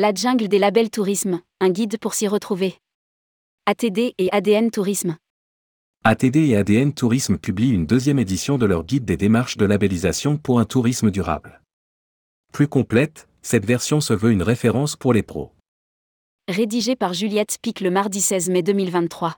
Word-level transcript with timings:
La 0.00 0.14
jungle 0.14 0.46
des 0.46 0.60
labels 0.60 0.90
tourisme, 0.90 1.40
un 1.58 1.70
guide 1.70 1.98
pour 1.98 2.14
s'y 2.14 2.28
retrouver. 2.28 2.76
ATD 3.66 4.14
et 4.16 4.28
ADN 4.30 4.70
Tourisme. 4.70 5.16
ATD 6.04 6.36
et 6.36 6.56
ADN 6.56 6.92
Tourisme 6.94 7.36
publient 7.36 7.72
une 7.72 7.84
deuxième 7.84 8.20
édition 8.20 8.58
de 8.58 8.66
leur 8.66 8.84
guide 8.84 9.04
des 9.04 9.16
démarches 9.16 9.56
de 9.56 9.66
labellisation 9.66 10.36
pour 10.36 10.60
un 10.60 10.66
tourisme 10.66 11.10
durable. 11.10 11.62
Plus 12.52 12.68
complète, 12.68 13.26
cette 13.42 13.66
version 13.66 14.00
se 14.00 14.12
veut 14.12 14.30
une 14.30 14.44
référence 14.44 14.94
pour 14.94 15.12
les 15.12 15.24
pros. 15.24 15.50
Rédigé 16.46 16.94
par 16.94 17.12
Juliette 17.12 17.58
Pic 17.60 17.80
le 17.80 17.90
mardi 17.90 18.20
16 18.20 18.50
mai 18.50 18.62
2023. 18.62 19.34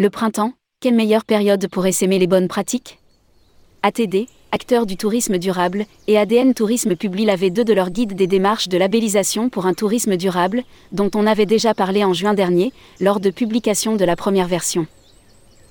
Le 0.00 0.10
printemps, 0.10 0.54
quelle 0.80 0.96
meilleure 0.96 1.24
période 1.24 1.68
pour 1.68 1.86
essaimer 1.86 2.18
les 2.18 2.26
bonnes 2.26 2.48
pratiques? 2.48 2.98
ATD, 3.84 4.26
acteur 4.54 4.86
du 4.86 4.96
tourisme 4.96 5.36
durable, 5.38 5.84
et 6.06 6.16
ADN 6.16 6.54
Tourisme 6.54 6.94
publient 6.94 7.24
la 7.24 7.36
V2 7.36 7.64
de 7.64 7.72
leur 7.72 7.90
guide 7.90 8.14
des 8.14 8.28
démarches 8.28 8.68
de 8.68 8.78
labellisation 8.78 9.48
pour 9.48 9.66
un 9.66 9.74
tourisme 9.74 10.16
durable, 10.16 10.62
dont 10.92 11.10
on 11.16 11.26
avait 11.26 11.44
déjà 11.44 11.74
parlé 11.74 12.04
en 12.04 12.12
juin 12.12 12.34
dernier, 12.34 12.72
lors 13.00 13.18
de 13.18 13.30
publication 13.30 13.96
de 13.96 14.04
la 14.04 14.14
première 14.14 14.46
version. 14.46 14.86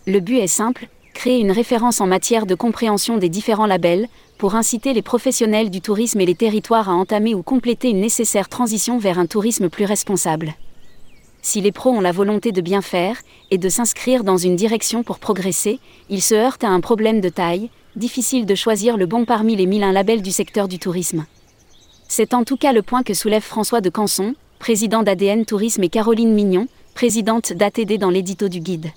Le 0.06 0.20
but 0.20 0.40
est 0.40 0.48
simple, 0.48 0.90
créer 1.14 1.40
une 1.40 1.54
référence 1.54 2.02
en 2.02 2.08
matière 2.08 2.46
de 2.46 2.56
compréhension 2.56 3.18
des 3.18 3.30
différents 3.30 3.68
labels, 3.68 4.10
pour 4.38 4.54
inciter 4.54 4.92
les 4.92 5.02
professionnels 5.02 5.70
du 5.70 5.80
tourisme 5.80 6.20
et 6.20 6.26
les 6.26 6.36
territoires 6.36 6.90
à 6.90 6.94
entamer 6.94 7.34
ou 7.36 7.42
compléter 7.42 7.90
une 7.90 8.02
nécessaire 8.02 8.50
transition 8.50 8.98
vers 8.98 9.18
un 9.18 9.28
tourisme 9.28 9.70
plus 9.70 9.86
responsable. 9.86 10.56
Si 11.46 11.60
les 11.60 11.74
pros 11.74 11.92
ont 11.92 12.00
la 12.00 12.14
volonté 12.14 12.54
de 12.54 12.62
bien 12.62 12.82
faire, 12.82 13.18
et 13.52 13.58
de 13.58 13.68
s'inscrire 13.68 14.24
dans 14.24 14.38
une 14.38 14.56
direction 14.56 15.04
pour 15.04 15.20
progresser, 15.20 15.80
ils 16.10 16.22
se 16.22 16.34
heurtent 16.34 16.64
à 16.64 16.70
un 16.70 16.80
problème 16.80 17.20
de 17.20 17.28
taille, 17.28 17.70
difficile 17.98 18.46
de 18.46 18.56
choisir 18.56 18.96
le 18.96 19.06
bon 19.06 19.26
parmi 19.26 19.58
les 19.58 19.66
1001 19.66 19.92
labels 19.92 20.22
du 20.22 20.32
secteur 20.32 20.70
du 20.70 20.80
tourisme. 20.80 21.26
C'est 22.08 22.34
en 22.34 22.46
tout 22.46 22.56
cas 22.56 22.72
le 22.72 22.82
point 22.82 23.04
que 23.04 23.14
soulève 23.14 23.44
François 23.44 23.82
de 23.82 23.90
Canson, 23.90 24.36
président 24.58 25.04
d'ADN 25.04 25.44
Tourisme 25.44 25.84
et 25.84 25.90
Caroline 25.90 26.34
Mignon, 26.34 26.68
présidente 26.96 27.52
d'ATD 27.52 27.98
dans 27.98 28.10
l'édito 28.10 28.48
du 28.48 28.62
guide. 28.62 28.92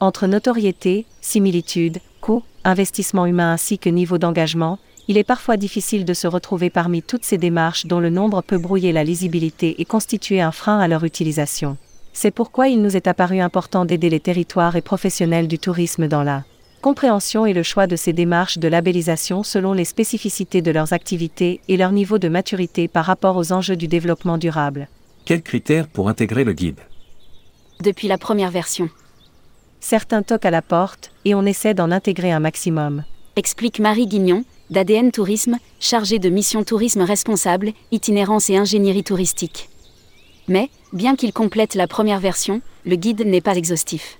Entre 0.00 0.26
notoriété, 0.26 1.04
similitude, 1.20 1.98
coût, 2.22 2.42
investissement 2.64 3.26
humain 3.26 3.52
ainsi 3.52 3.78
que 3.78 3.90
niveau 3.90 4.16
d'engagement, 4.16 4.78
il 5.08 5.18
est 5.18 5.24
parfois 5.24 5.56
difficile 5.56 6.04
de 6.04 6.14
se 6.14 6.26
retrouver 6.26 6.70
parmi 6.70 7.02
toutes 7.02 7.24
ces 7.24 7.38
démarches 7.38 7.86
dont 7.86 8.00
le 8.00 8.10
nombre 8.10 8.42
peut 8.42 8.58
brouiller 8.58 8.92
la 8.92 9.04
lisibilité 9.04 9.80
et 9.80 9.84
constituer 9.84 10.40
un 10.40 10.52
frein 10.52 10.78
à 10.78 10.88
leur 10.88 11.04
utilisation. 11.04 11.76
C'est 12.12 12.30
pourquoi 12.30 12.68
il 12.68 12.82
nous 12.82 12.96
est 12.96 13.06
apparu 13.06 13.40
important 13.40 13.84
d'aider 13.84 14.10
les 14.10 14.20
territoires 14.20 14.76
et 14.76 14.82
professionnels 14.82 15.48
du 15.48 15.58
tourisme 15.58 16.08
dans 16.08 16.22
la 16.22 16.44
compréhension 16.80 17.44
et 17.44 17.52
le 17.52 17.62
choix 17.62 17.86
de 17.86 17.96
ces 17.96 18.12
démarches 18.12 18.58
de 18.58 18.68
labellisation 18.68 19.42
selon 19.42 19.72
les 19.72 19.84
spécificités 19.84 20.62
de 20.62 20.70
leurs 20.70 20.92
activités 20.92 21.60
et 21.68 21.76
leur 21.76 21.92
niveau 21.92 22.18
de 22.18 22.28
maturité 22.28 22.88
par 22.88 23.04
rapport 23.04 23.36
aux 23.36 23.52
enjeux 23.52 23.76
du 23.76 23.86
développement 23.86 24.38
durable. 24.38 24.88
Quels 25.24 25.42
critères 25.42 25.88
pour 25.88 26.08
intégrer 26.08 26.44
le 26.44 26.52
guide? 26.52 26.80
Depuis 27.82 28.08
la 28.08 28.18
première 28.18 28.50
version. 28.50 28.88
Certains 29.80 30.22
toquent 30.22 30.46
à 30.46 30.50
la 30.50 30.62
porte, 30.62 31.12
et 31.24 31.34
on 31.34 31.46
essaie 31.46 31.74
d'en 31.74 31.90
intégrer 31.90 32.32
un 32.32 32.40
maximum. 32.40 33.04
Explique 33.36 33.78
Marie 33.78 34.06
Guignon, 34.06 34.44
d'ADN 34.70 35.10
Tourisme, 35.10 35.58
chargée 35.80 36.20
de 36.20 36.28
mission 36.28 36.62
tourisme 36.62 37.02
responsable, 37.02 37.72
itinérance 37.90 38.50
et 38.50 38.56
ingénierie 38.56 39.02
touristique. 39.02 39.68
Mais, 40.46 40.70
bien 40.92 41.16
qu'il 41.16 41.32
complète 41.32 41.74
la 41.74 41.88
première 41.88 42.20
version, 42.20 42.62
le 42.86 42.94
guide 42.94 43.26
n'est 43.26 43.40
pas 43.40 43.56
exhaustif. 43.56 44.18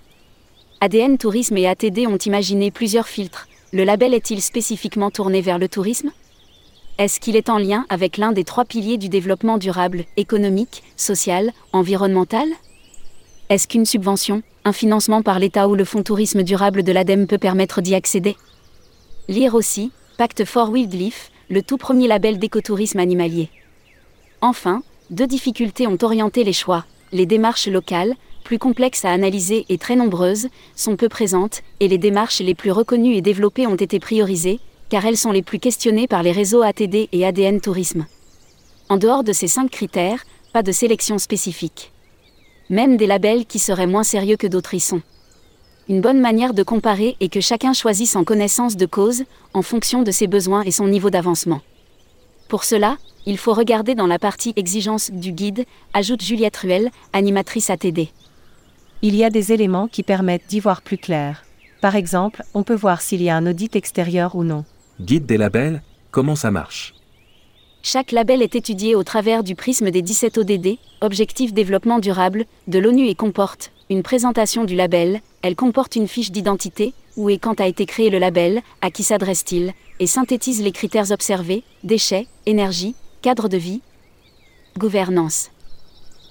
ADN 0.80 1.18
Tourisme 1.18 1.56
et 1.56 1.68
ATD 1.68 2.06
ont 2.08 2.16
imaginé 2.16 2.70
plusieurs 2.70 3.06
filtres. 3.06 3.46
Le 3.72 3.84
label 3.84 4.12
est-il 4.12 4.42
spécifiquement 4.42 5.10
tourné 5.10 5.40
vers 5.40 5.58
le 5.58 5.68
tourisme? 5.68 6.10
Est-ce 6.98 7.20
qu'il 7.20 7.36
est 7.36 7.48
en 7.48 7.58
lien 7.58 7.86
avec 7.88 8.16
l'un 8.16 8.32
des 8.32 8.44
trois 8.44 8.64
piliers 8.64 8.98
du 8.98 9.08
développement 9.08 9.56
durable, 9.56 10.04
économique, 10.16 10.82
social, 10.96 11.52
environnemental? 11.72 12.48
Est-ce 13.50 13.68
qu'une 13.68 13.86
subvention, 13.86 14.42
un 14.64 14.72
financement 14.72 15.22
par 15.22 15.38
l'État 15.38 15.68
ou 15.68 15.76
le 15.76 15.84
Fonds 15.84 16.02
tourisme 16.02 16.42
durable 16.42 16.82
de 16.82 16.92
l'ADEME 16.92 17.26
peut 17.28 17.38
permettre 17.38 17.80
d'y 17.82 17.94
accéder? 17.94 18.36
Lire 19.28 19.54
aussi, 19.54 19.92
Pacte 20.20 20.44
for 20.44 20.68
Wildlife, 20.68 21.30
le 21.48 21.62
tout 21.62 21.78
premier 21.78 22.06
label 22.06 22.38
d'écotourisme 22.38 22.98
animalier. 22.98 23.48
Enfin, 24.42 24.82
deux 25.08 25.26
difficultés 25.26 25.86
ont 25.86 25.96
orienté 26.02 26.44
les 26.44 26.52
choix. 26.52 26.84
Les 27.10 27.24
démarches 27.24 27.68
locales, 27.68 28.14
plus 28.44 28.58
complexes 28.58 29.06
à 29.06 29.12
analyser 29.12 29.64
et 29.70 29.78
très 29.78 29.96
nombreuses, 29.96 30.48
sont 30.76 30.96
peu 30.96 31.08
présentes, 31.08 31.62
et 31.80 31.88
les 31.88 31.96
démarches 31.96 32.40
les 32.40 32.54
plus 32.54 32.70
reconnues 32.70 33.14
et 33.14 33.22
développées 33.22 33.66
ont 33.66 33.76
été 33.76 33.98
priorisées, 33.98 34.60
car 34.90 35.06
elles 35.06 35.16
sont 35.16 35.32
les 35.32 35.40
plus 35.40 35.58
questionnées 35.58 36.06
par 36.06 36.22
les 36.22 36.32
réseaux 36.32 36.60
ATD 36.60 37.08
et 37.10 37.24
ADN 37.24 37.62
Tourisme. 37.62 38.04
En 38.90 38.98
dehors 38.98 39.24
de 39.24 39.32
ces 39.32 39.48
cinq 39.48 39.70
critères, 39.70 40.26
pas 40.52 40.62
de 40.62 40.70
sélection 40.70 41.16
spécifique. 41.16 41.92
Même 42.68 42.98
des 42.98 43.06
labels 43.06 43.46
qui 43.46 43.58
seraient 43.58 43.86
moins 43.86 44.04
sérieux 44.04 44.36
que 44.36 44.46
d'autres 44.46 44.74
y 44.74 44.80
sont. 44.80 45.00
Une 45.90 46.00
bonne 46.00 46.20
manière 46.20 46.54
de 46.54 46.62
comparer 46.62 47.16
est 47.20 47.28
que 47.28 47.42
chacun 47.42 47.74
choisisse 47.74 48.16
en 48.16 48.24
connaissance 48.24 48.78
de 48.78 48.86
cause, 48.86 49.24
en 49.52 49.60
fonction 49.60 50.02
de 50.02 50.10
ses 50.10 50.26
besoins 50.26 50.62
et 50.62 50.70
son 50.70 50.88
niveau 50.88 51.10
d'avancement. 51.10 51.60
Pour 52.48 52.64
cela, 52.64 52.96
il 53.26 53.36
faut 53.36 53.52
regarder 53.52 53.94
dans 53.94 54.06
la 54.06 54.18
partie 54.18 54.54
exigence 54.56 55.10
du 55.10 55.32
guide, 55.32 55.66
ajoute 55.92 56.22
Juliette 56.22 56.56
Ruel, 56.56 56.90
animatrice 57.12 57.68
ATD 57.68 58.08
il 59.02 59.16
y 59.16 59.24
a 59.24 59.30
des 59.30 59.52
éléments 59.52 59.88
qui 59.88 60.02
permettent 60.02 60.46
d'y 60.48 60.60
voir 60.60 60.82
plus 60.82 60.98
clair. 60.98 61.44
Par 61.80 61.96
exemple, 61.96 62.42
on 62.52 62.62
peut 62.62 62.74
voir 62.74 63.00
s'il 63.00 63.22
y 63.22 63.30
a 63.30 63.36
un 63.36 63.46
audit 63.46 63.74
extérieur 63.74 64.34
ou 64.34 64.44
non. 64.44 64.64
Guide 65.00 65.24
des 65.24 65.38
labels, 65.38 65.82
comment 66.10 66.36
ça 66.36 66.50
marche? 66.50 66.94
Chaque 67.82 68.12
label 68.12 68.42
est 68.42 68.56
étudié 68.56 68.94
au 68.94 69.02
travers 69.02 69.42
du 69.42 69.54
prisme 69.54 69.90
des 69.90 70.02
17 70.02 70.36
ODD, 70.36 70.76
Objectifs 71.00 71.54
Développement 71.54 71.98
Durable, 71.98 72.44
de 72.68 72.78
l'ONU 72.78 73.06
et 73.06 73.14
comporte 73.14 73.72
une 73.90 74.04
présentation 74.04 74.62
du 74.64 74.76
label, 74.76 75.20
elle 75.42 75.56
comporte 75.56 75.96
une 75.96 76.06
fiche 76.06 76.30
d'identité, 76.30 76.94
où 77.16 77.28
et 77.28 77.38
quand 77.38 77.60
a 77.60 77.66
été 77.66 77.86
créé 77.86 78.08
le 78.08 78.20
label, 78.20 78.62
à 78.82 78.92
qui 78.92 79.02
s'adresse-t-il, 79.02 79.74
et 79.98 80.06
synthétise 80.06 80.62
les 80.62 80.70
critères 80.70 81.10
observés, 81.10 81.64
déchets, 81.82 82.28
énergie, 82.46 82.94
cadre 83.20 83.48
de 83.48 83.56
vie, 83.56 83.82
gouvernance. 84.78 85.50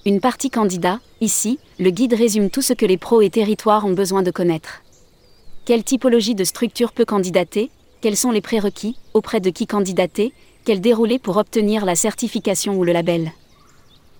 Une 0.06 0.20
partie 0.20 0.48
candidat, 0.48 1.00
ici, 1.20 1.58
le 1.78 1.90
guide 1.90 2.14
résume 2.14 2.48
tout 2.48 2.62
ce 2.62 2.72
que 2.72 2.86
les 2.86 2.96
pros 2.96 3.20
et 3.20 3.28
territoires 3.28 3.84
ont 3.84 3.92
besoin 3.92 4.22
de 4.22 4.30
connaître. 4.30 4.82
Quelle 5.66 5.84
typologie 5.84 6.34
de 6.34 6.44
structure 6.44 6.92
peut 6.92 7.04
candidater? 7.04 7.70
Quels 8.00 8.16
sont 8.16 8.30
les 8.30 8.40
prérequis 8.40 8.96
Auprès 9.12 9.40
de 9.40 9.50
qui 9.50 9.66
candidater? 9.66 10.32
Quel 10.64 10.80
déroulé 10.80 11.18
pour 11.18 11.36
obtenir 11.36 11.84
la 11.84 11.94
certification 11.94 12.78
ou 12.78 12.84
le 12.84 12.92
label? 12.92 13.32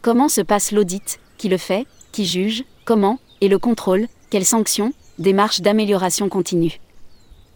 Comment 0.03 0.29
se 0.29 0.43
passe 0.43 0.73
l'audit? 0.73 1.19
Qui 1.39 1.49
le 1.49 1.57
fait? 1.57 1.87
Qui 2.13 2.27
juge? 2.27 2.65
Comment 2.85 3.19
Et 3.43 3.49
le 3.49 3.59
contrôle 3.59 4.07
Quelles 4.29 4.45
sanctions 4.45 4.93
Démarche 5.19 5.63
d'amélioration 5.63 6.29
continue. 6.29 6.79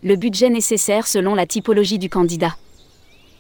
Le 0.02 0.16
budget 0.16 0.48
nécessaire 0.48 1.06
selon 1.06 1.34
la 1.34 1.46
typologie 1.46 1.98
du 1.98 2.08
candidat. 2.08 2.56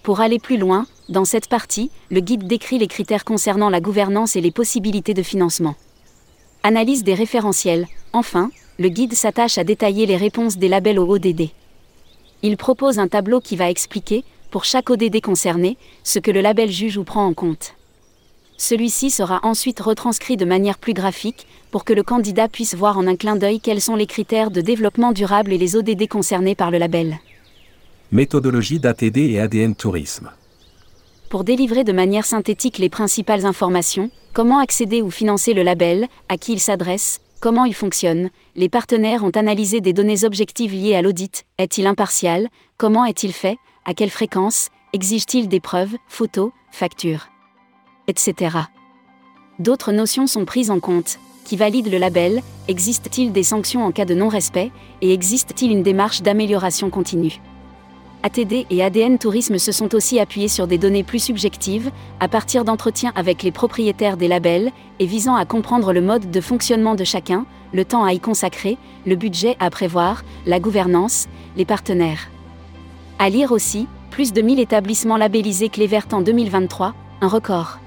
Pour 0.02 0.20
aller 0.20 0.38
plus 0.38 0.58
loin, 0.58 0.86
dans 1.08 1.24
cette 1.24 1.48
partie, 1.48 1.90
le 2.10 2.20
guide 2.20 2.46
décrit 2.46 2.78
les 2.78 2.86
critères 2.86 3.24
concernant 3.24 3.70
la 3.70 3.80
gouvernance 3.80 4.36
et 4.36 4.42
les 4.42 4.50
possibilités 4.50 5.14
de 5.14 5.22
financement. 5.22 5.74
Analyse 6.62 7.02
des 7.02 7.14
référentiels. 7.14 7.86
Enfin, 8.12 8.50
le 8.78 8.90
guide 8.90 9.14
s'attache 9.14 9.56
à 9.56 9.64
détailler 9.64 10.04
les 10.04 10.18
réponses 10.18 10.58
des 10.58 10.68
labels 10.68 10.98
au 10.98 11.10
ODD. 11.14 11.48
Il 12.42 12.58
propose 12.58 12.98
un 12.98 13.08
tableau 13.08 13.40
qui 13.40 13.56
va 13.56 13.70
expliquer, 13.70 14.22
pour 14.50 14.66
chaque 14.66 14.90
ODD 14.90 15.22
concerné, 15.22 15.78
ce 16.02 16.18
que 16.18 16.30
le 16.30 16.42
label 16.42 16.70
juge 16.70 16.98
ou 16.98 17.04
prend 17.04 17.26
en 17.26 17.32
compte. 17.32 17.74
Celui-ci 18.56 19.10
sera 19.10 19.40
ensuite 19.42 19.80
retranscrit 19.80 20.36
de 20.36 20.44
manière 20.44 20.78
plus 20.78 20.94
graphique, 20.94 21.46
pour 21.70 21.84
que 21.84 21.92
le 21.92 22.04
candidat 22.04 22.48
puisse 22.48 22.74
voir 22.74 22.98
en 22.98 23.06
un 23.06 23.16
clin 23.16 23.36
d'œil 23.36 23.60
quels 23.60 23.80
sont 23.80 23.96
les 23.96 24.06
critères 24.06 24.50
de 24.50 24.60
développement 24.60 25.12
durable 25.12 25.52
et 25.52 25.58
les 25.58 25.76
ODD 25.76 26.08
concernés 26.08 26.54
par 26.54 26.70
le 26.70 26.78
label. 26.78 27.18
Méthodologie 28.12 28.78
d'ATD 28.78 29.16
et 29.16 29.40
ADN 29.40 29.74
Tourisme. 29.74 30.30
Pour 31.30 31.42
délivrer 31.42 31.82
de 31.82 31.92
manière 31.92 32.26
synthétique 32.26 32.78
les 32.78 32.88
principales 32.88 33.44
informations, 33.44 34.10
comment 34.32 34.60
accéder 34.60 35.02
ou 35.02 35.10
financer 35.10 35.52
le 35.52 35.64
label, 35.64 36.06
à 36.28 36.36
qui 36.36 36.52
il 36.52 36.60
s'adresse, 36.60 37.20
comment 37.40 37.64
il 37.64 37.74
fonctionne, 37.74 38.30
les 38.54 38.68
partenaires 38.68 39.24
ont 39.24 39.30
analysé 39.30 39.80
des 39.80 39.92
données 39.92 40.24
objectives 40.24 40.72
liées 40.72 40.94
à 40.94 41.02
l'audit, 41.02 41.44
est-il 41.58 41.88
impartial, 41.88 42.48
comment 42.76 43.04
est-il 43.04 43.32
fait, 43.32 43.56
à 43.84 43.94
quelle 43.94 44.10
fréquence, 44.10 44.68
exige-t-il 44.92 45.48
des 45.48 45.60
preuves, 45.60 45.96
photos, 46.06 46.52
factures, 46.70 47.28
etc. 48.08 48.56
D'autres 49.58 49.92
notions 49.92 50.26
sont 50.26 50.44
prises 50.44 50.70
en 50.70 50.80
compte. 50.80 51.18
Qui 51.44 51.56
valide 51.56 51.90
le 51.90 51.98
label 51.98 52.42
Existe-t-il 52.68 53.32
des 53.32 53.42
sanctions 53.42 53.84
en 53.84 53.92
cas 53.92 54.06
de 54.06 54.14
non-respect 54.14 54.70
Et 55.02 55.12
existe-t-il 55.12 55.70
une 55.70 55.82
démarche 55.82 56.22
d'amélioration 56.22 56.90
continue? 56.90 57.40
ATD 58.24 58.66
et 58.70 58.82
ADN 58.82 59.18
Tourisme 59.18 59.58
se 59.58 59.70
sont 59.70 59.94
aussi 59.94 60.18
appuyés 60.18 60.48
sur 60.48 60.66
des 60.66 60.78
données 60.78 61.02
plus 61.02 61.22
subjectives, 61.22 61.90
à 62.20 62.28
partir 62.28 62.64
d'entretiens 62.64 63.12
avec 63.14 63.42
les 63.42 63.52
propriétaires 63.52 64.16
des 64.16 64.28
labels, 64.28 64.72
et 64.98 65.04
visant 65.04 65.34
à 65.34 65.44
comprendre 65.44 65.92
le 65.92 66.00
mode 66.00 66.30
de 66.30 66.40
fonctionnement 66.40 66.94
de 66.94 67.04
chacun, 67.04 67.44
le 67.74 67.84
temps 67.84 68.02
à 68.02 68.14
y 68.14 68.20
consacrer, 68.20 68.78
le 69.04 69.14
budget 69.14 69.56
à 69.60 69.68
prévoir, 69.68 70.24
la 70.46 70.58
gouvernance, 70.58 71.28
les 71.58 71.66
partenaires. 71.66 72.30
À 73.18 73.28
lire 73.28 73.52
aussi, 73.52 73.86
plus 74.10 74.32
de 74.32 74.40
1000 74.40 74.58
établissements 74.58 75.18
labellisés 75.18 75.68
clé 75.68 75.86
verte 75.86 76.14
en 76.14 76.22
2023, 76.22 76.94
un 77.20 77.28
record. 77.28 77.78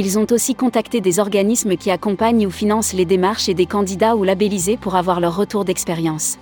Ils 0.00 0.16
ont 0.16 0.28
aussi 0.30 0.54
contacté 0.54 1.00
des 1.00 1.18
organismes 1.18 1.76
qui 1.76 1.90
accompagnent 1.90 2.46
ou 2.46 2.52
financent 2.52 2.92
les 2.92 3.04
démarches 3.04 3.48
et 3.48 3.54
des 3.54 3.66
candidats 3.66 4.14
ou 4.14 4.22
labellisés 4.22 4.76
pour 4.76 4.94
avoir 4.94 5.18
leur 5.18 5.34
retour 5.34 5.64
d'expérience. 5.64 6.38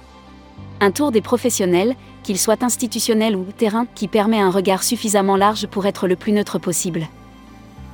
Un 0.82 0.90
tour 0.90 1.10
des 1.10 1.22
professionnels, 1.22 1.96
qu'ils 2.22 2.36
soient 2.36 2.62
institutionnels 2.62 3.34
ou 3.34 3.46
terrain, 3.56 3.86
qui 3.94 4.08
permet 4.08 4.38
un 4.38 4.50
regard 4.50 4.82
suffisamment 4.82 5.36
large 5.36 5.68
pour 5.68 5.86
être 5.86 6.06
le 6.06 6.16
plus 6.16 6.32
neutre 6.32 6.58
possible. 6.58 7.08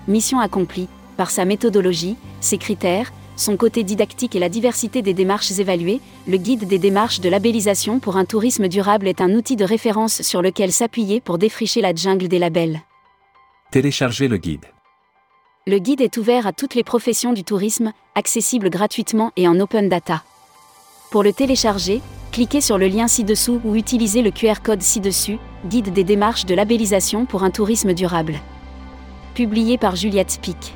Mission 0.08 0.40
accomplie, 0.40 0.88
par 1.16 1.30
sa 1.30 1.44
méthodologie, 1.44 2.16
ses 2.40 2.58
critères, 2.58 3.12
son 3.36 3.56
côté 3.56 3.84
didactique 3.84 4.34
et 4.34 4.40
la 4.40 4.48
diversité 4.48 5.00
des 5.00 5.14
démarches 5.14 5.52
évaluées, 5.60 6.00
le 6.26 6.38
guide 6.38 6.66
des 6.66 6.80
démarches 6.80 7.20
de 7.20 7.28
labellisation 7.28 8.00
pour 8.00 8.16
un 8.16 8.24
tourisme 8.24 8.66
durable 8.66 9.06
est 9.06 9.20
un 9.20 9.30
outil 9.30 9.54
de 9.54 9.64
référence 9.64 10.22
sur 10.22 10.42
lequel 10.42 10.72
s'appuyer 10.72 11.20
pour 11.20 11.38
défricher 11.38 11.80
la 11.80 11.94
jungle 11.94 12.26
des 12.26 12.40
labels. 12.40 12.80
Téléchargez 13.70 14.26
le 14.26 14.38
guide. 14.38 14.66
Le 15.64 15.78
guide 15.78 16.00
est 16.00 16.16
ouvert 16.16 16.48
à 16.48 16.52
toutes 16.52 16.74
les 16.74 16.82
professions 16.82 17.32
du 17.32 17.44
tourisme, 17.44 17.92
accessible 18.16 18.68
gratuitement 18.68 19.30
et 19.36 19.46
en 19.46 19.60
open 19.60 19.88
data. 19.88 20.24
Pour 21.12 21.22
le 21.22 21.32
télécharger, 21.32 22.00
cliquez 22.32 22.60
sur 22.60 22.78
le 22.78 22.88
lien 22.88 23.06
ci-dessous 23.06 23.60
ou 23.64 23.76
utilisez 23.76 24.22
le 24.22 24.32
QR 24.32 24.60
code 24.60 24.82
ci-dessus, 24.82 25.38
guide 25.64 25.92
des 25.92 26.02
démarches 26.02 26.46
de 26.46 26.56
labellisation 26.56 27.26
pour 27.26 27.44
un 27.44 27.52
tourisme 27.52 27.94
durable. 27.94 28.40
Publié 29.36 29.78
par 29.78 29.94
Juliette 29.94 30.40
Pic. 30.42 30.74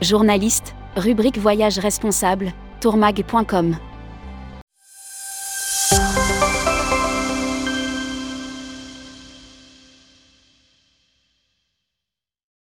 Journaliste, 0.00 0.74
rubrique 0.96 1.38
Voyage 1.38 1.78
responsable, 1.78 2.52
tourmag.com. 2.80 3.76